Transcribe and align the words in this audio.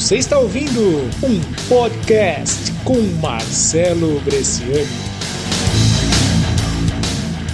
Você 0.00 0.16
está 0.16 0.38
ouvindo 0.38 0.80
um 1.22 1.38
podcast 1.68 2.72
com 2.84 2.98
Marcelo 3.20 4.18
Bresciani. 4.22 4.88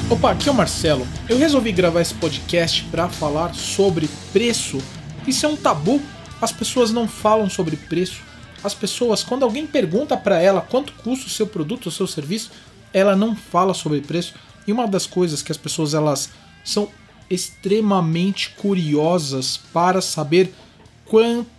Opa, 0.08 0.30
aqui 0.30 0.48
é 0.48 0.52
o 0.52 0.54
Marcelo. 0.54 1.04
Eu 1.28 1.38
resolvi 1.38 1.72
gravar 1.72 2.02
esse 2.02 2.14
podcast 2.14 2.84
para 2.84 3.08
falar 3.08 3.52
sobre 3.52 4.08
preço. 4.32 4.78
Isso 5.26 5.44
é 5.44 5.48
um 5.48 5.56
tabu. 5.56 6.00
As 6.40 6.52
pessoas 6.52 6.92
não 6.92 7.08
falam 7.08 7.50
sobre 7.50 7.76
preço. 7.76 8.22
As 8.62 8.72
pessoas, 8.72 9.24
quando 9.24 9.42
alguém 9.42 9.66
pergunta 9.66 10.16
para 10.16 10.40
ela 10.40 10.60
quanto 10.60 10.92
custa 10.92 11.26
o 11.26 11.30
seu 11.30 11.48
produto, 11.48 11.86
o 11.86 11.92
seu 11.92 12.06
serviço, 12.06 12.52
ela 12.92 13.16
não 13.16 13.34
fala 13.34 13.74
sobre 13.74 14.00
preço. 14.02 14.34
E 14.68 14.72
uma 14.72 14.86
das 14.86 15.04
coisas 15.04 15.42
que 15.42 15.50
as 15.50 15.58
pessoas 15.58 15.94
elas 15.94 16.30
são 16.64 16.88
extremamente 17.28 18.50
curiosas 18.50 19.56
para 19.56 20.00
saber 20.00 20.54
quanto 21.04 21.55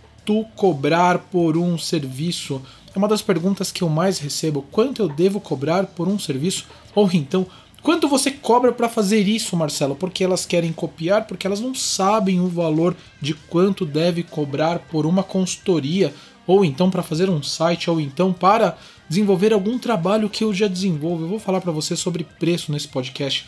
cobrar 0.56 1.18
por 1.18 1.56
um 1.56 1.78
serviço. 1.78 2.62
É 2.94 2.98
uma 2.98 3.08
das 3.08 3.22
perguntas 3.22 3.70
que 3.70 3.82
eu 3.82 3.88
mais 3.88 4.18
recebo: 4.18 4.64
quanto 4.70 5.02
eu 5.02 5.08
devo 5.08 5.40
cobrar 5.40 5.86
por 5.86 6.08
um 6.08 6.18
serviço? 6.18 6.66
Ou 6.94 7.08
então, 7.12 7.46
quanto 7.82 8.08
você 8.08 8.30
cobra 8.30 8.72
para 8.72 8.88
fazer 8.88 9.26
isso, 9.28 9.56
Marcelo? 9.56 9.94
Porque 9.94 10.24
elas 10.24 10.46
querem 10.46 10.72
copiar, 10.72 11.26
porque 11.26 11.46
elas 11.46 11.60
não 11.60 11.74
sabem 11.74 12.40
o 12.40 12.48
valor 12.48 12.96
de 13.20 13.34
quanto 13.34 13.84
deve 13.84 14.22
cobrar 14.22 14.78
por 14.78 15.06
uma 15.06 15.22
consultoria, 15.22 16.14
ou 16.46 16.64
então 16.64 16.90
para 16.90 17.02
fazer 17.02 17.28
um 17.28 17.42
site, 17.42 17.90
ou 17.90 18.00
então 18.00 18.32
para 18.32 18.76
desenvolver 19.08 19.52
algum 19.52 19.78
trabalho 19.78 20.28
que 20.28 20.44
eu 20.44 20.52
já 20.52 20.68
desenvolvo. 20.68 21.24
Eu 21.24 21.28
vou 21.28 21.38
falar 21.38 21.60
para 21.60 21.72
você 21.72 21.96
sobre 21.96 22.24
preço 22.24 22.70
nesse 22.70 22.88
podcast. 22.88 23.46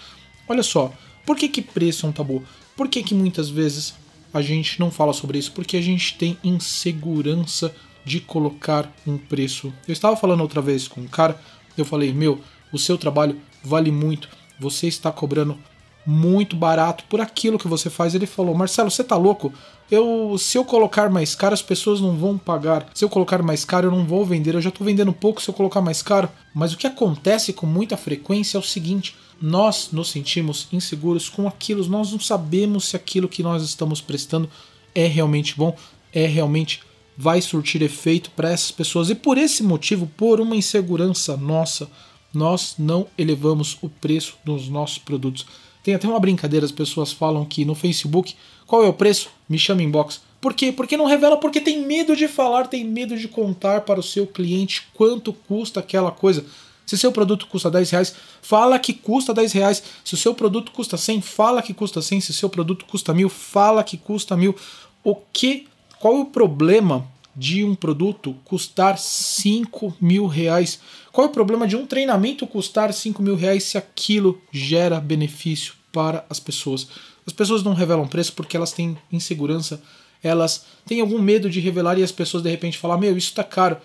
Olha 0.49 0.62
só, 0.62 0.93
por 1.27 1.37
que, 1.37 1.49
que 1.49 1.62
preço 1.62 2.07
é 2.07 2.09
um 2.09 2.12
tabu? 2.12 2.43
Por 2.77 2.88
que, 2.88 3.02
que 3.02 3.15
muitas 3.15 3.51
vezes 3.51 3.95
a 4.33 4.41
gente 4.43 4.79
não 4.79 4.91
fala 4.91 5.12
sobre 5.12 5.39
isso? 5.39 5.52
Porque 5.52 5.77
a 5.77 5.83
gente 5.83 6.16
tem 6.16 6.38
insegurança 6.43 7.75
de 8.05 8.21
colocar 8.21 8.91
um 9.07 9.19
preço. 9.19 9.73
Eu 9.87 9.93
estava 9.93 10.16
falando 10.16 10.41
outra 10.41 10.60
vez 10.60 10.88
com 10.88 11.01
um 11.01 11.07
cara, 11.07 11.41
eu 11.77 11.85
falei: 11.85 12.13
Meu, 12.13 12.41
o 12.73 12.79
seu 12.79 12.96
trabalho 12.96 13.41
vale 13.63 13.91
muito, 13.91 14.29
você 14.59 14.87
está 14.87 15.10
cobrando 15.13 15.59
muito 16.06 16.56
barato 16.56 17.04
por 17.09 17.20
aquilo 17.20 17.59
que 17.59 17.68
você 17.68 17.90
faz. 17.90 18.15
Ele 18.15 18.26
falou: 18.26 18.54
Marcelo, 18.54 18.90
você 18.90 19.04
tá 19.04 19.16
louco? 19.16 19.52
Eu, 19.90 20.37
se 20.38 20.57
eu 20.57 20.65
colocar 20.65 21.10
mais 21.10 21.34
caro, 21.34 21.52
as 21.52 21.62
pessoas 21.62 22.01
não 22.01 22.16
vão 22.16 22.38
pagar. 22.38 22.87
Se 22.95 23.04
eu 23.04 23.09
colocar 23.09 23.42
mais 23.42 23.65
caro, 23.65 23.88
eu 23.88 23.90
não 23.90 24.04
vou 24.04 24.24
vender. 24.24 24.54
Eu 24.54 24.60
já 24.60 24.68
estou 24.68 24.87
vendendo 24.87 25.12
pouco 25.12 25.42
se 25.42 25.48
eu 25.48 25.54
colocar 25.54 25.80
mais 25.80 26.01
caro. 26.02 26.29
Mas 26.54 26.73
o 26.73 26.76
que 26.76 26.87
acontece 26.87 27.52
com 27.52 27.66
muita 27.66 27.96
frequência 27.96 28.57
é 28.57 28.60
o 28.60 28.62
seguinte: 28.62 29.16
nós 29.40 29.88
nos 29.90 30.10
sentimos 30.10 30.68
inseguros 30.73 31.29
com 31.29 31.48
aquilo, 31.48 31.84
nós 31.88 32.12
não 32.12 32.20
sabemos 32.20 32.87
se 32.87 32.96
aquilo 32.96 33.29
que 33.29 33.42
nós 33.42 33.62
estamos 33.62 34.01
prestando 34.01 34.48
é 34.95 35.07
realmente 35.07 35.57
bom, 35.57 35.76
é 36.12 36.26
realmente 36.26 36.82
vai 37.16 37.40
surtir 37.42 37.82
efeito 37.82 38.30
para 38.30 38.51
essas 38.51 38.70
pessoas. 38.70 39.10
E 39.10 39.14
por 39.14 39.37
esse 39.38 39.62
motivo, 39.62 40.07
por 40.16 40.40
uma 40.40 40.57
insegurança 40.57 41.37
nossa, 41.37 41.90
nós 42.32 42.76
não 42.79 43.07
elevamos 43.18 43.76
o 43.82 43.88
preço 43.88 44.37
dos 44.45 44.68
nossos 44.68 44.98
produtos. 44.98 45.46
Tem 45.82 45.95
até 45.95 46.06
uma 46.06 46.20
brincadeira, 46.20 46.66
as 46.66 46.73
pessoas 46.73 47.12
falam 47.12 47.45
que 47.45 47.64
no 47.64 47.74
Facebook, 47.74 48.34
qual 48.66 48.84
é 48.84 48.88
o 48.88 48.92
preço? 48.92 49.30
Me 49.48 49.59
chama 49.59 49.82
inbox. 49.82 50.20
Por 50.40 50.54
quê? 50.54 50.73
Porque 50.73 50.96
não 50.96 51.06
revela, 51.06 51.36
porque 51.36 51.60
tem 51.60 51.84
medo 51.84 52.16
de 52.16 52.26
falar, 52.26 52.66
tem 52.66 52.84
medo 52.84 53.16
de 53.16 53.28
contar 53.28 53.82
para 53.82 54.01
o 54.01 54.02
seu 54.02 54.26
cliente 54.26 54.88
quanto 54.95 55.32
custa 55.32 55.80
aquela 55.80 56.10
coisa. 56.10 56.45
Se 56.86 56.98
seu 56.98 57.12
produto 57.12 57.46
custa 57.46 57.70
10 57.70 57.90
reais, 57.90 58.16
fala 58.42 58.78
que 58.78 58.92
custa 58.92 59.32
10 59.32 59.52
reais. 59.52 59.82
Se 60.04 60.14
o 60.14 60.16
seu 60.16 60.34
produto 60.34 60.73
custa 60.73 60.96
100, 60.96 61.20
fala 61.20 61.62
que 61.62 61.73
custa 61.73 62.02
100. 62.02 62.20
Se 62.23 62.32
seu 62.32 62.48
produto 62.48 62.84
custa 62.84 63.14
mil, 63.14 63.28
fala 63.28 63.84
que 63.84 63.96
custa 63.96 64.36
mil. 64.36 64.56
O 65.04 65.14
que? 65.14 65.69
Qual 66.00 66.16
é 66.16 66.20
o 66.20 66.25
problema 66.25 67.06
de 67.34 67.64
um 67.64 67.75
produto 67.75 68.34
custar 68.44 68.98
5 68.98 69.97
mil 70.00 70.26
reais? 70.26 70.81
Qual 71.12 71.26
é 71.26 71.31
o 71.31 71.32
problema 71.32 71.66
de 71.66 71.76
um 71.76 71.86
treinamento 71.86 72.47
custar 72.47 72.92
5 72.92 73.22
mil 73.22 73.36
reais 73.36 73.64
se 73.64 73.78
aquilo 73.78 74.41
gera 74.52 75.00
benefício 75.00 75.74
para 75.92 76.24
as 76.28 76.40
pessoas? 76.40 76.88
As 77.26 77.32
pessoas 77.32 77.62
não 77.62 77.74
revelam 77.74 78.08
preço 78.08 78.32
porque 78.32 78.56
elas 78.56 78.72
têm 78.72 78.96
insegurança, 79.12 79.80
elas 80.22 80.66
têm 80.84 81.00
algum 81.00 81.20
medo 81.20 81.48
de 81.48 81.60
revelar 81.60 81.98
e 81.98 82.02
as 82.02 82.12
pessoas 82.12 82.42
de 82.42 82.50
repente 82.50 82.78
falam: 82.78 82.98
Meu, 82.98 83.16
isso 83.16 83.28
está 83.28 83.44
caro. 83.44 83.76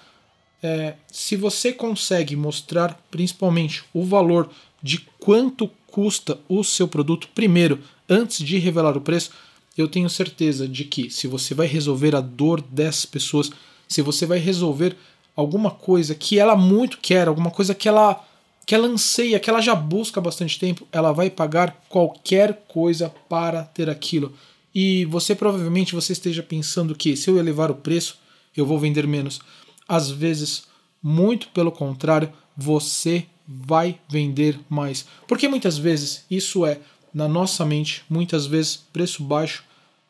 É, 0.63 0.95
se 1.11 1.35
você 1.35 1.71
consegue 1.71 2.35
mostrar 2.35 2.99
principalmente 3.11 3.83
o 3.93 4.03
valor 4.03 4.49
de 4.81 4.99
quanto 5.19 5.69
custa 5.87 6.39
o 6.49 6.63
seu 6.63 6.87
produto 6.87 7.29
primeiro, 7.35 7.79
antes 8.09 8.43
de 8.43 8.57
revelar 8.57 8.97
o 8.97 9.01
preço, 9.01 9.31
eu 9.77 9.87
tenho 9.87 10.09
certeza 10.09 10.67
de 10.67 10.85
que 10.85 11.09
se 11.09 11.27
você 11.27 11.53
vai 11.53 11.67
resolver 11.67 12.15
a 12.15 12.21
dor 12.21 12.61
dessas 12.61 13.05
pessoas, 13.05 13.51
se 13.87 14.01
você 14.01 14.25
vai 14.25 14.39
resolver 14.39 14.95
alguma 15.35 15.71
coisa 15.71 16.15
que 16.15 16.39
ela 16.39 16.55
muito 16.55 16.97
quer, 16.99 17.27
alguma 17.27 17.51
coisa 17.51 17.75
que 17.75 17.87
ela 17.87 18.23
que 18.65 18.73
ela 18.73 18.87
anseia, 18.87 19.39
que 19.39 19.47
ela 19.47 19.61
já 19.61 19.75
busca 19.75 20.19
há 20.19 20.23
bastante 20.23 20.57
tempo, 20.57 20.87
ela 20.91 21.11
vai 21.11 21.29
pagar 21.29 21.85
qualquer 21.87 22.65
coisa 22.67 23.13
para 23.29 23.61
ter 23.63 23.87
aquilo. 23.91 24.33
E 24.73 25.05
você 25.05 25.35
provavelmente 25.35 25.93
você 25.93 26.13
esteja 26.13 26.41
pensando 26.41 26.95
que 26.95 27.15
se 27.15 27.29
eu 27.29 27.37
elevar 27.37 27.69
o 27.69 27.75
preço, 27.75 28.17
eu 28.57 28.65
vou 28.65 28.79
vender 28.79 29.05
menos. 29.05 29.39
Às 29.87 30.09
vezes, 30.09 30.63
muito 31.01 31.47
pelo 31.49 31.71
contrário, 31.71 32.33
você 32.57 33.27
vai 33.47 33.99
vender 34.09 34.59
mais. 34.67 35.05
Porque 35.27 35.47
muitas 35.47 35.77
vezes 35.77 36.25
isso 36.29 36.65
é 36.65 36.79
na 37.15 37.29
nossa 37.29 37.65
mente, 37.65 38.03
muitas 38.09 38.45
vezes 38.45 38.75
preço 38.75 39.23
baixo 39.23 39.63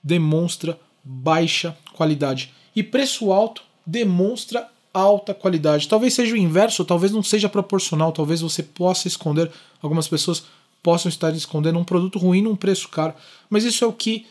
demonstra 0.03 0.79
baixa 1.03 1.77
qualidade 1.93 2.51
e 2.75 2.81
preço 2.81 3.31
alto 3.31 3.61
demonstra 3.85 4.67
alta 4.91 5.31
qualidade. 5.31 5.87
Talvez 5.87 6.15
seja 6.15 6.33
o 6.33 6.37
inverso, 6.37 6.83
talvez 6.83 7.11
não 7.11 7.21
seja 7.21 7.47
proporcional, 7.47 8.11
talvez 8.11 8.41
você 8.41 8.63
possa 8.63 9.07
esconder, 9.07 9.51
algumas 9.83 10.07
pessoas 10.07 10.45
possam 10.81 11.07
estar 11.07 11.31
escondendo 11.35 11.77
um 11.77 11.83
produto 11.83 12.17
ruim 12.17 12.41
num 12.41 12.55
preço 12.55 12.89
caro, 12.89 13.13
mas 13.51 13.63
isso 13.63 13.83
é 13.83 13.87
o 13.87 13.93
que 13.93 14.25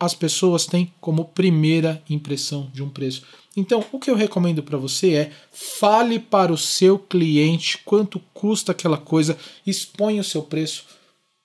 as 0.00 0.14
pessoas 0.14 0.64
têm 0.64 0.90
como 1.02 1.26
primeira 1.26 2.02
impressão 2.08 2.70
de 2.72 2.82
um 2.82 2.88
preço. 2.88 3.24
Então, 3.54 3.84
o 3.92 3.98
que 3.98 4.10
eu 4.10 4.16
recomendo 4.16 4.62
para 4.62 4.78
você 4.78 5.14
é 5.14 5.32
fale 5.52 6.18
para 6.18 6.52
o 6.52 6.58
seu 6.58 6.98
cliente 6.98 7.78
quanto 7.84 8.20
custa 8.32 8.72
aquela 8.72 8.98
coisa, 8.98 9.36
exponha 9.66 10.22
o 10.22 10.24
seu 10.24 10.42
preço, 10.42 10.84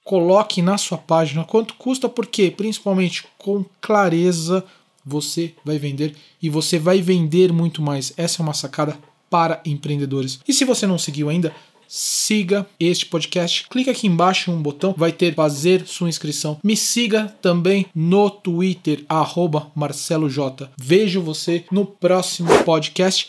coloque 0.09 0.59
na 0.59 0.75
sua 0.75 0.97
página 0.97 1.43
quanto 1.43 1.75
custa, 1.75 2.09
porque 2.09 2.49
principalmente 2.49 3.25
com 3.37 3.63
clareza 3.79 4.65
você 5.05 5.53
vai 5.63 5.77
vender 5.77 6.15
e 6.41 6.49
você 6.49 6.79
vai 6.79 6.99
vender 6.99 7.53
muito 7.53 7.79
mais. 7.79 8.11
Essa 8.17 8.41
é 8.41 8.43
uma 8.43 8.55
sacada 8.55 8.97
para 9.29 9.61
empreendedores. 9.63 10.39
E 10.47 10.51
se 10.51 10.65
você 10.65 10.87
não 10.87 10.97
seguiu 10.97 11.29
ainda, 11.29 11.53
siga 11.87 12.65
este 12.79 13.05
podcast. 13.05 13.67
Clique 13.69 13.91
aqui 13.91 14.07
embaixo 14.07 14.49
em 14.49 14.55
um 14.55 14.61
botão, 14.63 14.95
vai 14.97 15.11
ter 15.11 15.35
fazer 15.35 15.85
sua 15.85 16.09
inscrição. 16.09 16.57
Me 16.63 16.75
siga 16.75 17.27
também 17.39 17.85
no 17.93 18.31
Twitter, 18.31 19.05
arroba 19.07 19.67
Marcelo 19.75 20.27
J. 20.27 20.71
Vejo 20.75 21.21
você 21.21 21.65
no 21.71 21.85
próximo 21.85 22.49
podcast. 22.63 23.27